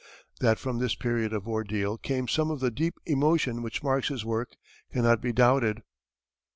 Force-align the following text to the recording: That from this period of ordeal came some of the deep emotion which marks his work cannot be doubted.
That 0.39 0.57
from 0.57 0.79
this 0.79 0.95
period 0.95 1.31
of 1.31 1.47
ordeal 1.47 1.99
came 1.99 2.27
some 2.27 2.49
of 2.49 2.59
the 2.59 2.71
deep 2.71 2.95
emotion 3.05 3.61
which 3.61 3.83
marks 3.83 4.07
his 4.07 4.25
work 4.25 4.55
cannot 4.91 5.21
be 5.21 5.31
doubted. 5.31 5.83